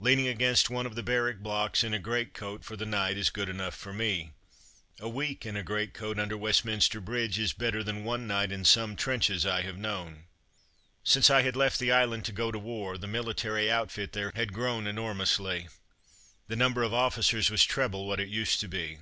Leaning 0.00 0.26
against 0.26 0.70
one 0.70 0.86
of 0.86 0.94
the 0.94 1.02
barrack 1.02 1.40
blocks 1.40 1.84
in 1.84 1.92
a 1.92 1.98
greatcoat 1.98 2.64
for 2.64 2.76
the 2.76 2.86
night 2.86 3.18
is 3.18 3.28
good 3.28 3.50
enough 3.50 3.74
for 3.74 3.92
me. 3.92 4.32
A 5.00 5.06
week 5.06 5.44
in 5.44 5.54
a 5.54 5.62
great 5.62 5.92
coat 5.92 6.18
under 6.18 6.34
Westminster 6.34 6.98
bridge 6.98 7.38
is 7.38 7.52
better 7.52 7.84
than 7.84 8.02
one 8.02 8.26
night 8.26 8.50
in 8.52 8.64
some 8.64 8.96
trenches 8.96 9.44
I 9.44 9.60
have 9.60 9.76
known.'/ 9.76 10.24
Since 11.04 11.28
I 11.28 11.42
had 11.42 11.56
left 11.56 11.78
the 11.78 11.92
island 11.92 12.24
to 12.24 12.32
go 12.32 12.50
to 12.50 12.58
war 12.58 12.96
the 12.96 13.06
military 13.06 13.70
outfit 13.70 14.14
there 14.14 14.32
had 14.34 14.54
grown 14.54 14.86
enormously. 14.86 15.68
The 16.48 16.56
number 16.56 16.82
of 16.82 16.94
officers 16.94 17.50
was 17.50 17.62
treble 17.62 18.06
what 18.06 18.18
it 18.18 18.28
used 18.30 18.60
to 18.60 18.68
be. 18.68 19.00